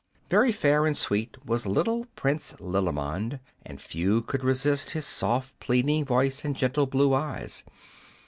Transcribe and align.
VERY 0.31 0.51
fair 0.51 0.87
and 0.87 0.97
sweet 0.97 1.37
was 1.45 1.67
little 1.67 2.05
Prince 2.15 2.55
Lilimond, 2.59 3.39
and 3.63 3.79
few 3.79 4.23
could 4.23 4.43
resist 4.43 4.89
his 4.97 5.05
soft, 5.05 5.59
pleading 5.59 6.05
voice 6.05 6.43
and 6.43 6.55
gentle 6.55 6.87
blue 6.87 7.13
eyes. 7.13 7.63